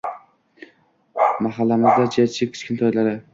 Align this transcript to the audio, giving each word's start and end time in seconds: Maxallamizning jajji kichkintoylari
Maxallamizning 1.47 2.11
jajji 2.21 2.49
kichkintoylari 2.57 3.15